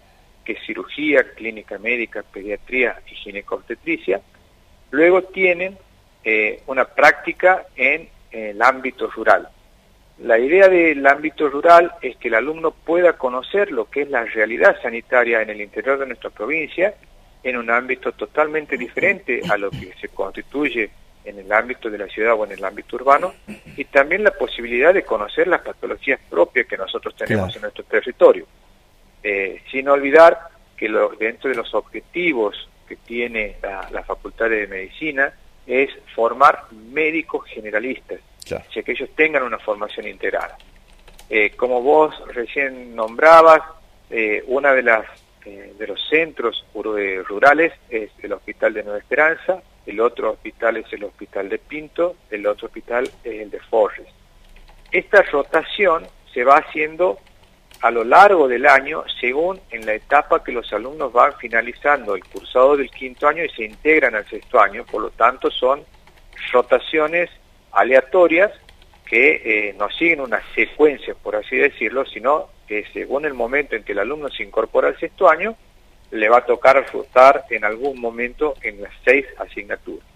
que 0.44 0.52
es 0.52 0.66
cirugía, 0.66 1.22
clínica 1.34 1.78
médica, 1.78 2.22
pediatría 2.22 3.00
y 3.10 3.14
ginecobstetricia, 3.14 4.20
luego 4.94 5.22
tienen 5.22 5.76
eh, 6.22 6.62
una 6.66 6.84
práctica 6.84 7.66
en 7.76 8.08
el 8.30 8.62
ámbito 8.62 9.08
rural. 9.08 9.48
La 10.18 10.38
idea 10.38 10.68
del 10.68 11.04
ámbito 11.06 11.48
rural 11.48 11.92
es 12.00 12.16
que 12.16 12.28
el 12.28 12.34
alumno 12.34 12.70
pueda 12.70 13.14
conocer 13.14 13.72
lo 13.72 13.90
que 13.90 14.02
es 14.02 14.10
la 14.10 14.24
realidad 14.24 14.76
sanitaria 14.80 15.42
en 15.42 15.50
el 15.50 15.60
interior 15.60 15.98
de 15.98 16.06
nuestra 16.06 16.30
provincia 16.30 16.94
en 17.42 17.56
un 17.56 17.68
ámbito 17.70 18.12
totalmente 18.12 18.78
diferente 18.78 19.42
a 19.50 19.56
lo 19.56 19.70
que 19.70 19.92
se 20.00 20.08
constituye 20.08 20.88
en 21.24 21.38
el 21.40 21.52
ámbito 21.52 21.90
de 21.90 21.98
la 21.98 22.06
ciudad 22.06 22.34
o 22.34 22.44
en 22.44 22.52
el 22.52 22.64
ámbito 22.64 22.96
urbano 22.96 23.34
y 23.76 23.84
también 23.86 24.22
la 24.22 24.30
posibilidad 24.30 24.94
de 24.94 25.02
conocer 25.02 25.48
las 25.48 25.62
patologías 25.62 26.20
propias 26.30 26.66
que 26.66 26.76
nosotros 26.76 27.14
tenemos 27.16 27.54
en 27.56 27.62
nuestro 27.62 27.84
territorio. 27.84 28.46
Eh, 29.22 29.62
sin 29.70 29.88
olvidar 29.88 30.38
que 30.76 30.88
lo, 30.88 31.10
dentro 31.10 31.50
de 31.50 31.56
los 31.56 31.74
objetivos 31.74 32.68
que 32.86 32.96
tiene 32.96 33.56
la 33.62 34.02
Facultad 34.02 34.50
de 34.50 34.66
Medicina 34.66 35.32
es 35.66 35.90
formar 36.14 36.64
médicos 36.72 37.46
generalistas, 37.46 38.20
ya 38.44 38.60
que 38.82 38.92
ellos 38.92 39.08
tengan 39.16 39.42
una 39.42 39.58
formación 39.58 40.06
integrada. 40.06 40.58
Eh, 41.30 41.52
como 41.56 41.80
vos 41.80 42.14
recién 42.34 42.94
nombrabas, 42.94 43.62
eh, 44.10 44.44
una 44.46 44.72
de 44.72 44.82
las 44.82 45.06
eh, 45.46 45.74
de 45.78 45.86
los 45.86 46.00
centros 46.08 46.64
rurales 46.72 47.72
es 47.90 48.10
el 48.22 48.32
Hospital 48.32 48.74
de 48.74 48.82
Nueva 48.82 48.98
Esperanza, 48.98 49.62
el 49.86 50.00
otro 50.00 50.32
hospital 50.32 50.78
es 50.78 50.90
el 50.92 51.04
Hospital 51.04 51.48
de 51.48 51.58
Pinto, 51.58 52.16
el 52.30 52.46
otro 52.46 52.66
hospital 52.66 53.10
es 53.24 53.40
el 53.42 53.50
de 53.50 53.60
Forres. 53.60 54.06
Esta 54.90 55.22
rotación 55.22 56.06
se 56.32 56.44
va 56.44 56.56
haciendo 56.56 57.18
a 57.84 57.90
lo 57.90 58.02
largo 58.02 58.48
del 58.48 58.64
año 58.64 59.04
según 59.20 59.60
en 59.70 59.84
la 59.84 59.92
etapa 59.92 60.42
que 60.42 60.52
los 60.52 60.72
alumnos 60.72 61.12
van 61.12 61.34
finalizando 61.36 62.14
el 62.14 62.24
cursado 62.24 62.78
del 62.78 62.90
quinto 62.90 63.28
año 63.28 63.44
y 63.44 63.50
se 63.50 63.64
integran 63.64 64.14
al 64.14 64.24
sexto 64.24 64.58
año, 64.58 64.86
por 64.86 65.02
lo 65.02 65.10
tanto 65.10 65.50
son 65.50 65.84
rotaciones 66.50 67.28
aleatorias 67.72 68.50
que 69.04 69.68
eh, 69.68 69.74
no 69.78 69.90
siguen 69.90 70.22
una 70.22 70.40
secuencia, 70.54 71.14
por 71.14 71.36
así 71.36 71.56
decirlo, 71.56 72.06
sino 72.06 72.48
que 72.66 72.86
según 72.94 73.26
el 73.26 73.34
momento 73.34 73.76
en 73.76 73.84
que 73.84 73.92
el 73.92 73.98
alumno 73.98 74.30
se 74.30 74.44
incorpora 74.44 74.88
al 74.88 74.98
sexto 74.98 75.28
año, 75.28 75.54
le 76.10 76.30
va 76.30 76.38
a 76.38 76.46
tocar 76.46 76.82
rotar 76.90 77.44
en 77.50 77.66
algún 77.66 78.00
momento 78.00 78.54
en 78.62 78.80
las 78.80 78.92
seis 79.04 79.26
asignaturas. 79.36 80.06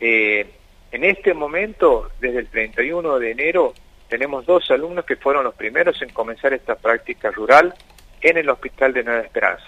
Eh, 0.00 0.44
en 0.90 1.04
este 1.04 1.34
momento, 1.34 2.10
desde 2.18 2.40
el 2.40 2.48
31 2.48 3.20
de 3.20 3.30
enero, 3.30 3.74
tenemos 4.10 4.44
dos 4.44 4.70
alumnos 4.70 5.04
que 5.06 5.16
fueron 5.16 5.44
los 5.44 5.54
primeros 5.54 6.02
en 6.02 6.10
comenzar 6.10 6.52
esta 6.52 6.74
práctica 6.74 7.30
rural 7.30 7.72
en 8.20 8.36
el 8.36 8.50
Hospital 8.50 8.92
de 8.92 9.04
Nueva 9.04 9.22
Esperanza. 9.22 9.64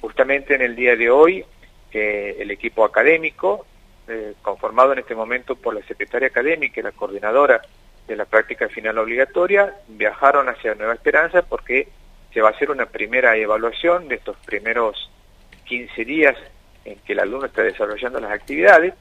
Justamente 0.00 0.56
en 0.56 0.62
el 0.62 0.74
día 0.74 0.96
de 0.96 1.08
hoy, 1.08 1.44
eh, 1.92 2.36
el 2.40 2.50
equipo 2.50 2.84
académico 2.84 3.64
eh, 4.08 4.34
conformado 4.42 4.92
en 4.92 4.98
este 4.98 5.14
momento 5.14 5.54
por 5.54 5.74
la 5.74 5.86
secretaria 5.86 6.28
académica 6.28 6.80
y 6.80 6.82
la 6.82 6.92
coordinadora 6.92 7.62
de 8.06 8.16
la 8.16 8.24
práctica 8.24 8.68
final 8.68 8.98
obligatoria, 8.98 9.74
viajaron 9.88 10.48
hacia 10.48 10.74
Nueva 10.74 10.94
Esperanza 10.94 11.42
porque 11.42 11.88
se 12.34 12.40
va 12.40 12.48
a 12.48 12.52
hacer 12.52 12.70
una 12.70 12.86
primera 12.86 13.36
evaluación 13.36 14.08
de 14.08 14.16
estos 14.16 14.36
primeros 14.44 15.10
15 15.64 16.04
días 16.04 16.36
en 16.84 16.98
que 16.98 17.12
el 17.12 17.20
alumno 17.20 17.46
está 17.46 17.62
desarrollando 17.62 18.20
las 18.20 18.32
actividades, 18.32 18.94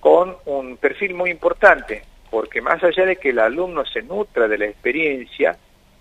con 0.00 0.36
un 0.46 0.76
perfil 0.76 1.14
muy 1.14 1.30
importante, 1.30 2.02
porque 2.34 2.60
más 2.60 2.82
allá 2.82 3.06
de 3.06 3.14
que 3.14 3.30
el 3.30 3.38
alumno 3.38 3.86
se 3.86 4.02
nutra 4.02 4.48
de 4.48 4.58
la 4.58 4.64
experiencia, 4.64 5.56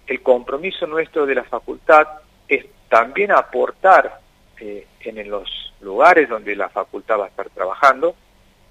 el 0.07 0.23
compromiso 0.23 0.87
nuestro 0.87 1.27
de 1.27 1.35
la 1.35 1.43
facultad 1.43 2.07
es 2.47 2.65
también 2.89 3.31
aportar 3.31 4.19
eh, 4.59 4.87
en 5.01 5.29
los 5.29 5.75
lugares 5.81 6.27
donde 6.27 6.55
la 6.55 6.69
facultad 6.69 7.19
va 7.19 7.25
a 7.25 7.27
estar 7.27 7.51
trabajando, 7.51 8.15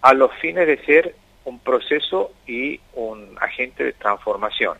a 0.00 0.12
los 0.12 0.32
fines 0.40 0.66
de 0.66 0.84
ser 0.84 1.14
un 1.44 1.60
proceso 1.60 2.32
y 2.48 2.80
un 2.94 3.36
agente 3.40 3.84
de 3.84 3.92
transformación, 3.92 4.76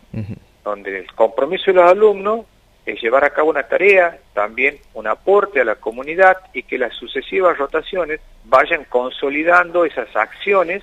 donde 0.64 0.98
el 0.98 1.12
compromiso 1.12 1.66
de 1.66 1.74
los 1.74 1.88
alumnos 1.88 2.46
es 2.84 3.00
llevar 3.00 3.24
a 3.24 3.30
cabo 3.30 3.50
una 3.50 3.62
tarea, 3.62 4.18
también 4.34 4.80
un 4.94 5.06
aporte 5.06 5.60
a 5.60 5.64
la 5.64 5.76
comunidad 5.76 6.38
y 6.52 6.64
que 6.64 6.78
las 6.78 6.96
sucesivas 6.96 7.58
rotaciones 7.58 8.18
vayan 8.42 8.86
consolidando 8.86 9.84
esas 9.84 10.16
acciones 10.16 10.82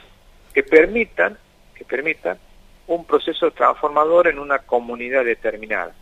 que 0.54 0.64
permitan, 0.64 1.38
que 1.80 1.86
permitan 1.86 2.38
un 2.88 3.06
proceso 3.06 3.52
transformador 3.52 4.28
en 4.28 4.38
una 4.38 4.60
comunidad 4.60 5.24
determinada. 5.24 5.96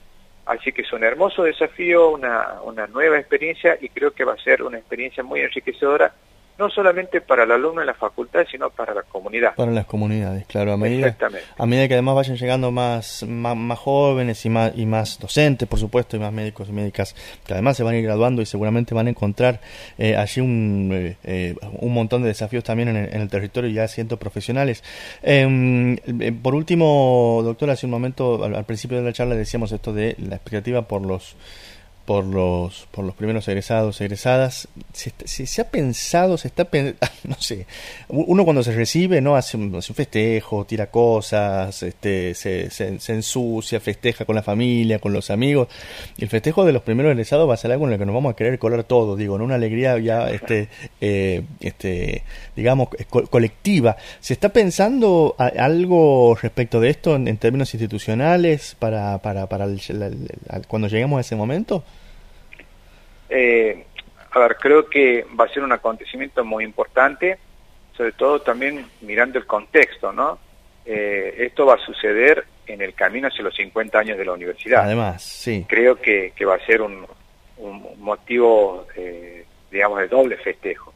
Así 0.48 0.72
que 0.72 0.82
es 0.82 0.92
un 0.92 1.04
hermoso 1.04 1.44
desafío, 1.44 2.10
una, 2.10 2.62
una 2.64 2.88
nueva 2.88 3.20
experiencia 3.20 3.78
y 3.80 3.90
creo 3.90 4.12
que 4.12 4.24
va 4.26 4.34
a 4.34 4.44
ser 4.44 4.64
una 4.64 4.80
experiencia 4.80 5.24
muy 5.24 5.42
enriquecedora 5.42 6.14
no 6.58 6.70
solamente 6.70 7.22
para 7.22 7.44
el 7.44 7.52
alumno 7.52 7.82
en 7.82 7.88
la 7.88 7.94
facultad, 7.94 8.46
sino 8.50 8.70
para 8.70 8.94
la 8.94 9.04
comunidad. 9.04 9.56
Para 9.56 9.72
las 9.72 9.86
comunidades, 9.86 10.46
claro, 10.48 10.74
a 10.74 10.78
medida, 10.78 11.16
a 11.58 11.66
medida 11.66 11.88
que 11.88 11.94
además 11.94 12.16
vayan 12.16 12.38
llegando 12.38 12.72
más, 12.72 13.24
más, 13.28 13.80
jóvenes 13.80 14.44
y 14.46 14.50
más, 14.50 14.72
y 14.76 14.86
más 14.86 15.20
docentes, 15.20 15.68
por 15.68 15.80
supuesto, 15.80 16.18
y 16.18 16.20
más 16.20 16.34
médicos 16.34 16.70
y 16.70 16.72
médicas, 16.72 17.16
que 17.46 17.54
además 17.54 17.78
se 17.78 17.84
van 17.84 17.96
a 17.96 17.98
ir 17.98 18.04
graduando 18.04 18.42
y 18.42 18.46
seguramente 18.46 18.96
van 18.96 19.08
a 19.08 19.10
encontrar 19.12 19.62
eh, 19.98 20.16
allí 20.16 20.42
un, 20.42 20.90
eh, 20.94 21.18
eh, 21.24 21.56
un 21.80 21.94
montón 21.94 22.24
de 22.24 22.30
desafíos 22.30 22.64
también 22.64 22.90
en 22.90 23.22
el, 23.22 23.30
territorio, 23.30 23.70
ya 23.70 23.88
siendo 23.88 24.18
profesionales. 24.18 24.84
Em, 25.22 25.98
por 26.42 26.56
último, 26.56 27.42
doctor, 27.44 27.70
hace 27.70 27.86
un 27.86 27.92
momento, 27.92 28.44
al 28.44 28.66
principio 28.66 28.98
de 28.98 29.04
la 29.04 29.14
charla 29.14 29.36
decíamos 29.36 29.72
esto 29.72 29.94
de 29.94 30.16
la 30.18 30.36
expectativa 30.38 30.88
por 30.88 31.06
los 31.06 31.36
por 32.08 32.24
los, 32.24 32.88
por 32.92 33.04
los 33.04 33.16
primeros 33.16 33.46
egresados, 33.50 34.00
egresadas. 34.00 34.70
Se, 34.94 35.12
se, 35.26 35.62
ha 35.62 35.70
pensado, 35.70 36.38
se 36.38 36.48
está 36.48 36.66
no 37.26 37.36
sé, 37.38 37.68
uno 38.08 38.46
cuando 38.46 38.64
se 38.64 38.72
recibe, 38.72 39.20
¿no? 39.20 39.36
Hace 39.36 39.58
un, 39.58 39.82
festejo, 39.82 40.64
tira 40.64 40.90
cosas, 40.90 41.84
este, 41.84 42.34
se, 42.34 42.70
se, 42.70 43.14
ensucia, 43.14 43.82
festeja 43.82 44.24
con 44.24 44.38
la 44.38 44.42
familia, 44.42 45.00
con 45.00 45.12
los 45.12 45.30
amigos. 45.30 45.68
Y 46.16 46.24
el 46.24 46.30
festejo 46.30 46.64
de 46.64 46.72
los 46.72 46.82
primeros 46.82 47.12
egresados 47.12 47.50
va 47.50 47.56
a 47.56 47.58
ser 47.58 47.74
algo 47.74 47.86
en 47.88 47.92
el 47.92 48.00
que 48.00 48.06
nos 48.06 48.16
vamos 48.16 48.32
a 48.32 48.36
querer 48.38 48.58
colar 48.58 48.86
todo, 48.86 49.18
digo, 49.18 49.36
en 49.36 49.42
una 49.42 49.56
alegría 49.56 50.00
ya, 50.00 50.30
este, 50.30 50.70
eh, 51.02 51.44
este, 51.60 52.24
digamos, 52.56 52.88
colectiva. 53.30 53.98
¿Se 54.22 54.32
está 54.32 54.48
pensando 54.48 55.36
algo 55.38 56.38
respecto 56.42 56.80
de 56.80 56.90
esto 56.90 57.18
en, 57.18 57.38
términos 57.38 57.74
institucionales 57.74 58.78
para, 58.80 59.18
para, 59.18 59.50
para 59.50 59.68
cuando 60.70 60.88
lleguemos 60.88 61.18
a 61.18 61.22
ese 61.22 61.36
momento? 61.36 61.84
Eh, 63.30 63.86
a 64.32 64.40
ver, 64.40 64.58
creo 64.58 64.90
que 64.90 65.26
va 65.40 65.46
a 65.46 65.50
ser 65.50 65.64
un 65.64 65.72
acontecimiento 65.72 66.44
muy 66.44 66.64
importante, 66.64 67.40
sobre 67.96 68.12
todo 68.12 68.42
también 68.42 68.86
mirando 69.02 69.40
el 69.40 69.46
contexto, 69.46 70.12
¿no? 70.12 70.40
Eh, 70.86 71.46
esto 71.46 71.66
va 71.66 71.76
a 71.76 71.86
suceder 71.86 72.46
en 72.66 72.82
el 72.82 72.94
camino 72.94 73.28
hacia 73.28 73.44
los 73.44 73.56
50 73.56 73.98
años 74.00 74.18
de 74.18 74.26
la 74.26 74.34
universidad. 74.34 74.84
Además, 74.84 75.24
sí. 75.24 75.66
Creo 75.68 76.00
que, 76.00 76.34
va 76.46 76.56
a 76.56 76.66
ser 76.66 76.82
un, 76.82 77.06
motivo, 77.98 78.86
eh, 78.96 79.46
digamos, 79.72 80.00
de 80.00 80.08
doble 80.08 80.38
festejo. 80.38 80.94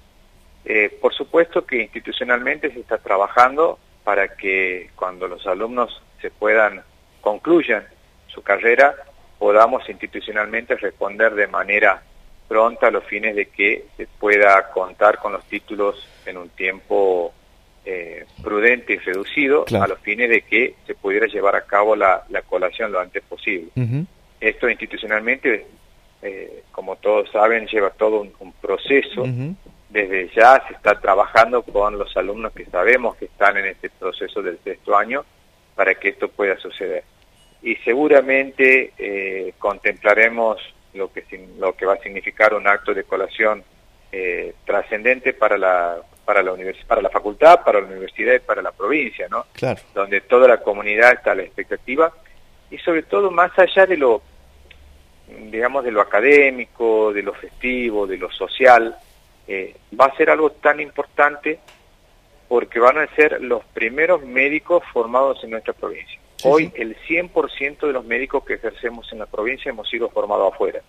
Eh, 0.63 0.95
por 1.01 1.13
supuesto 1.13 1.65
que 1.65 1.81
institucionalmente 1.81 2.71
se 2.71 2.79
está 2.79 2.99
trabajando 2.99 3.79
para 4.03 4.35
que 4.35 4.91
cuando 4.95 5.27
los 5.27 5.45
alumnos 5.47 6.01
se 6.21 6.29
puedan, 6.29 6.83
concluyan 7.19 7.83
su 8.27 8.43
carrera, 8.43 8.95
podamos 9.39 9.89
institucionalmente 9.89 10.75
responder 10.75 11.33
de 11.33 11.47
manera 11.47 12.03
pronta 12.51 12.87
a 12.87 12.91
los 12.91 13.05
fines 13.05 13.33
de 13.33 13.45
que 13.45 13.85
se 13.95 14.07
pueda 14.19 14.71
contar 14.73 15.19
con 15.19 15.31
los 15.31 15.45
títulos 15.45 16.05
en 16.25 16.35
un 16.35 16.49
tiempo 16.49 17.31
eh, 17.85 18.25
prudente 18.43 18.95
y 18.95 18.97
reducido, 18.97 19.63
a 19.73 19.87
los 19.87 19.97
fines 19.99 20.29
de 20.29 20.41
que 20.41 20.75
se 20.85 20.93
pudiera 20.93 21.27
llevar 21.27 21.55
a 21.55 21.61
cabo 21.61 21.95
la, 21.95 22.25
colación 22.49 22.91
lo 22.91 22.99
antes 22.99 23.23
posible. 23.23 23.69
esto 24.41 24.69
institucionalmente, 24.69 25.65
eh, 26.21 26.63
como 26.73 26.97
todos 26.97 27.31
saben, 27.31 27.67
lleva 27.67 27.91
todo 27.91 28.19
un, 28.19 28.51
proceso. 28.61 29.23
Desde 29.87 30.29
ya 30.35 30.61
se 30.67 30.73
está 30.73 30.99
trabajando 30.99 31.63
con 31.63 31.97
los 31.97 32.17
alumnos 32.17 32.51
que 32.51 32.65
sabemos 32.65 33.15
que 33.15 33.25
están 33.25 33.55
en 33.55 33.67
este 33.67 33.89
proceso 33.91 34.41
del 34.41 34.59
sexto 34.61 34.97
año 34.97 35.23
para 35.73 35.95
que 35.95 36.09
esto 36.09 36.27
pueda 36.27 36.57
suceder. 36.57 37.05
Y 37.61 37.77
seguramente 37.77 38.91
eh, 38.97 39.53
contemplaremos 39.57 40.59
lo 40.93 41.11
que, 41.11 41.23
lo 41.57 41.75
que 41.75 41.85
va 41.85 41.93
a 41.93 42.01
significar 42.01 42.53
un 42.53 42.67
acto 42.67 42.93
de 42.93 43.03
colación 43.03 43.63
eh, 44.11 44.53
trascendente 44.65 45.33
para 45.33 45.57
la 45.57 45.97
para 46.25 46.43
la 46.43 46.53
para 46.87 47.01
la 47.01 47.09
facultad, 47.09 47.63
para 47.63 47.81
la 47.81 47.87
universidad 47.87 48.35
y 48.35 48.39
para 48.39 48.61
la 48.61 48.71
provincia, 48.71 49.27
¿no? 49.29 49.45
Claro. 49.53 49.81
Donde 49.93 50.21
toda 50.21 50.47
la 50.47 50.57
comunidad 50.57 51.13
está 51.13 51.31
a 51.31 51.35
la 51.35 51.43
expectativa 51.43 52.11
y 52.69 52.77
sobre 52.77 53.03
todo 53.03 53.31
más 53.31 53.57
allá 53.57 53.85
de 53.85 53.97
lo 53.97 54.21
digamos 55.49 55.83
de 55.83 55.91
lo 55.91 56.01
académico, 56.01 57.13
de 57.13 57.23
lo 57.23 57.33
festivo, 57.33 58.05
de 58.05 58.17
lo 58.17 58.29
social, 58.31 58.95
eh, 59.47 59.75
va 59.99 60.05
a 60.05 60.15
ser 60.15 60.29
algo 60.29 60.51
tan 60.51 60.79
importante 60.79 61.59
porque 62.47 62.79
van 62.79 62.97
a 62.97 63.07
ser 63.15 63.41
los 63.41 63.63
primeros 63.65 64.23
médicos 64.23 64.83
formados 64.91 65.41
en 65.43 65.51
nuestra 65.51 65.73
provincia. 65.73 66.19
Hoy 66.43 66.71
el 66.75 66.95
100% 67.07 67.87
de 67.87 67.93
los 67.93 68.05
médicos 68.05 68.43
que 68.43 68.55
ejercemos 68.55 69.11
en 69.11 69.19
la 69.19 69.25
provincia 69.25 69.69
hemos 69.69 69.89
sido 69.89 70.09
formados 70.09 70.53
afuera. 70.53 70.81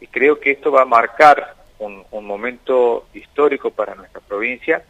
Y 0.00 0.06
creo 0.06 0.38
que 0.38 0.52
esto 0.52 0.70
va 0.70 0.82
a 0.82 0.86
marcar 0.86 1.54
un, 1.78 2.04
momento 2.26 3.06
histórico 3.14 3.70
para 3.70 3.94
nuestra 3.94 4.20
provincia 4.20 4.82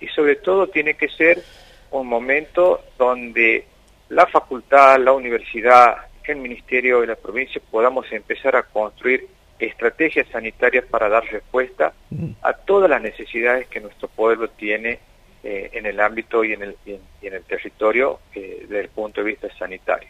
y 0.00 0.06
sobre 0.08 0.36
todo 0.36 0.68
tiene 0.68 0.94
que 0.94 1.08
ser 1.08 1.42
un 1.90 2.06
momento 2.06 2.82
donde 2.98 3.66
la 4.08 4.26
facultad, 4.26 4.98
la 4.98 5.12
universidad, 5.12 5.96
el 6.24 6.36
ministerio 6.36 7.00
de 7.00 7.08
la 7.08 7.16
provincia 7.16 7.60
podamos 7.70 8.10
empezar 8.12 8.56
a 8.56 8.62
construir 8.62 9.26
estrategias 9.58 10.26
sanitarias 10.28 10.84
para 10.86 11.08
dar 11.08 11.24
respuesta 11.24 11.92
mm. 12.10 12.30
a 12.42 12.52
todas 12.54 12.88
las 12.90 13.02
necesidades 13.02 13.66
que 13.68 13.80
nuestro 13.80 14.08
pueblo 14.08 14.48
tiene 14.48 14.98
eh, 15.46 15.68
en 15.74 15.84
el 15.84 16.00
ámbito 16.00 16.42
y 16.42 16.54
en 16.54 16.62
el, 16.62 16.76
y 16.86 17.26
en, 17.26 17.34
el 17.34 17.42
territorio 17.42 18.20
eh, 18.34 18.60
desde 18.62 18.80
el 18.80 18.88
punto 18.88 19.20
de 19.20 19.26
vista 19.26 19.46
sanitario. 19.58 20.08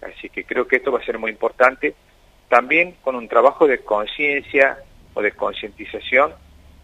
Así 0.00 0.30
que 0.30 0.44
creo 0.44 0.66
que 0.66 0.76
esto 0.76 0.90
va 0.90 1.00
a 1.00 1.04
ser 1.04 1.18
muy 1.18 1.30
importante, 1.30 1.94
también 2.48 2.96
con 3.02 3.14
un 3.14 3.28
trabajo 3.28 3.66
de 3.66 3.80
conciencia 3.80 4.78
o 5.12 5.20
de 5.20 5.32
concientización 5.32 6.32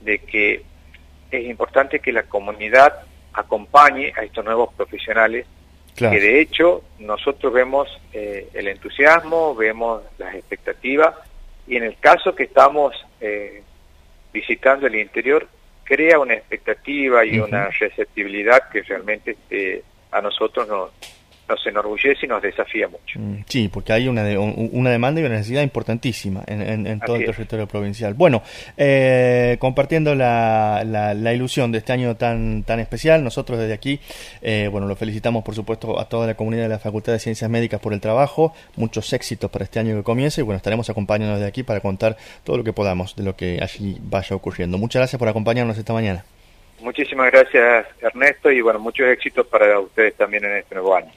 de 0.02 0.18
que 0.18 0.62
es 1.30 1.44
importante 1.46 2.00
que 2.00 2.12
la 2.12 2.24
comunidad 2.24 3.00
acompañe 3.32 4.12
a 4.14 4.24
estos 4.24 4.44
nuevos 4.44 4.74
profesionales, 4.74 5.46
que 5.94 6.20
de 6.20 6.38
hecho 6.40 6.84
nosotros 6.98 7.50
vemos 7.50 7.88
eh, 8.12 8.50
el 8.52 8.68
entusiasmo, 8.68 9.54
vemos 9.54 10.02
las 10.18 10.34
expectativas, 10.34 11.14
y 11.66 11.78
en 11.78 11.84
el 11.84 11.96
caso 11.96 12.34
que 12.34 12.42
estamos 12.42 12.94
visitando 14.34 14.86
el 14.86 14.96
interior, 14.96 15.48
crea 15.86 16.18
una 16.18 16.34
expectativa 16.34 17.24
y 17.24 17.38
una 17.38 17.68
receptibilidad 17.70 18.68
que 18.68 18.82
realmente 18.82 19.30
este, 19.30 19.84
a 20.10 20.20
nosotros 20.20 20.68
nos, 20.68 20.90
nos 21.48 21.66
enorgullece 21.66 22.26
y 22.26 22.28
nos 22.28 22.42
desafía 22.42 22.88
mucho. 22.88 23.18
Mm, 23.18 23.44
sí, 23.46 23.68
porque 23.72 23.92
hay 23.92 24.08
una, 24.08 24.22
una 24.38 24.90
demanda 24.90 25.20
y 25.20 25.24
una 25.24 25.36
necesidad 25.36 25.62
importantísima 25.62 26.42
en, 26.46 27.00
todo 27.00 27.16
el 27.16 27.24
territorio 27.24 27.66
provincial. 27.66 28.14
Bueno, 28.14 28.42
eh, 28.76 29.56
compartiendo 29.58 30.14
la, 30.14 30.82
la, 30.84 31.34
ilusión 31.34 31.72
de 31.72 31.78
este 31.78 31.92
año 31.92 32.16
tan, 32.16 32.62
tan 32.64 32.80
especial, 32.80 33.22
nosotros 33.22 33.58
desde 33.58 33.74
aquí, 33.74 34.00
eh, 34.42 34.68
bueno, 34.70 34.86
lo 34.86 34.96
felicitamos 34.96 35.44
por 35.44 35.54
supuesto 35.54 35.98
a 36.00 36.08
toda 36.08 36.26
la 36.26 36.34
comunidad 36.34 36.64
de 36.64 36.68
la 36.70 36.78
Facultad 36.78 37.12
de 37.12 37.18
Ciencias 37.18 37.50
Médicas 37.50 37.80
por 37.80 37.92
el 37.92 38.00
trabajo, 38.00 38.54
muchos 38.76 39.12
éxitos 39.12 39.50
para 39.50 39.64
este 39.64 39.78
año 39.78 39.96
que 39.96 40.02
comienza 40.02 40.40
y 40.40 40.44
bueno, 40.44 40.56
estaremos 40.56 40.88
acompañándonos 40.90 41.40
de 41.40 41.46
aquí 41.46 41.62
para 41.62 41.80
contar 41.80 42.16
todo 42.44 42.56
lo 42.56 42.64
que 42.64 42.72
podamos 42.72 43.14
de 43.16 43.24
lo 43.24 43.36
que 43.36 43.58
allí 43.62 43.98
vaya 44.00 44.34
ocurriendo. 44.34 44.78
Muchas 44.78 45.00
gracias 45.00 45.18
por 45.18 45.28
acompañarnos 45.28 45.78
esta 45.78 45.92
mañana. 45.92 46.24
Muchísimas 46.80 47.30
gracias 47.30 47.86
Ernesto 48.00 48.50
y 48.50 48.60
bueno, 48.60 48.78
muchos 48.78 49.06
éxitos 49.08 49.46
para 49.46 49.78
ustedes 49.80 50.14
también 50.14 50.44
en 50.44 50.58
este 50.58 50.74
nuevo 50.74 50.94
año. 50.94 51.10